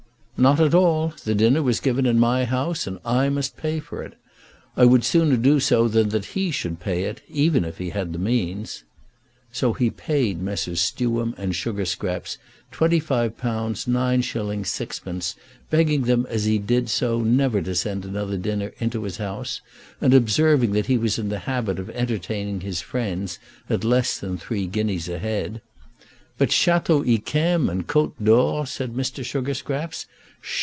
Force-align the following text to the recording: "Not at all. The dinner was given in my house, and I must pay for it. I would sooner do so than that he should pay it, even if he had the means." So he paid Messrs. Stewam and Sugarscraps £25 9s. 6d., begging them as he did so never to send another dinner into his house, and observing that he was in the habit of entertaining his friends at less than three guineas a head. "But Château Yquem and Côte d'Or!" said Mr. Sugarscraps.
"Not 0.37 0.59
at 0.59 0.73
all. 0.73 1.13
The 1.23 1.35
dinner 1.35 1.61
was 1.61 1.79
given 1.79 2.07
in 2.07 2.17
my 2.17 2.45
house, 2.45 2.87
and 2.87 2.97
I 3.05 3.29
must 3.29 3.57
pay 3.57 3.79
for 3.79 4.01
it. 4.01 4.15
I 4.75 4.85
would 4.85 5.03
sooner 5.03 5.37
do 5.37 5.59
so 5.59 5.87
than 5.87 6.09
that 6.09 6.33
he 6.33 6.49
should 6.49 6.79
pay 6.79 7.03
it, 7.03 7.21
even 7.29 7.63
if 7.63 7.77
he 7.77 7.91
had 7.91 8.11
the 8.11 8.17
means." 8.17 8.83
So 9.51 9.73
he 9.73 9.91
paid 9.91 10.41
Messrs. 10.41 10.81
Stewam 10.81 11.35
and 11.37 11.53
Sugarscraps 11.53 12.39
£25 12.73 13.33
9s. 13.35 13.85
6d., 13.85 15.35
begging 15.69 16.01
them 16.05 16.25
as 16.27 16.45
he 16.45 16.57
did 16.57 16.89
so 16.89 17.21
never 17.21 17.61
to 17.61 17.75
send 17.75 18.03
another 18.03 18.35
dinner 18.37 18.73
into 18.79 19.03
his 19.03 19.17
house, 19.17 19.61
and 20.01 20.11
observing 20.11 20.71
that 20.71 20.87
he 20.87 20.97
was 20.97 21.19
in 21.19 21.29
the 21.29 21.39
habit 21.45 21.77
of 21.77 21.91
entertaining 21.91 22.61
his 22.61 22.81
friends 22.81 23.37
at 23.69 23.83
less 23.83 24.17
than 24.19 24.39
three 24.39 24.65
guineas 24.65 25.07
a 25.07 25.19
head. 25.19 25.61
"But 26.39 26.49
Château 26.49 27.05
Yquem 27.05 27.69
and 27.69 27.85
Côte 27.85 28.13
d'Or!" 28.23 28.65
said 28.65 28.93
Mr. 28.95 29.23
Sugarscraps. 29.23 30.07